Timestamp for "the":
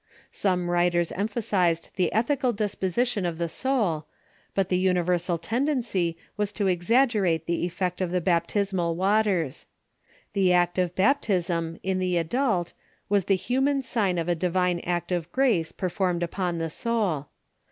1.95-2.11, 3.37-3.47, 4.69-4.79, 7.45-7.67, 8.09-8.19, 10.33-10.53, 11.99-12.17, 13.25-13.35, 16.57-16.71